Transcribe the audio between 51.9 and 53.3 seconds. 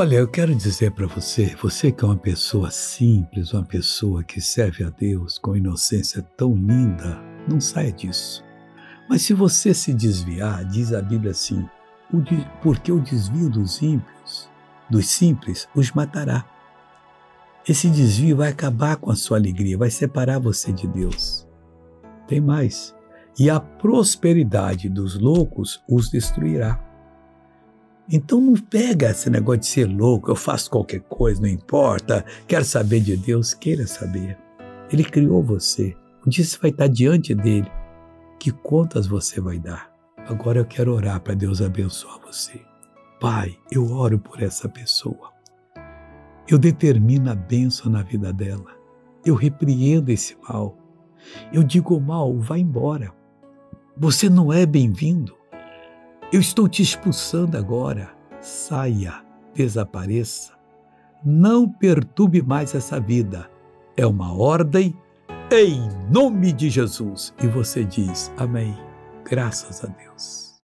mal, vai embora.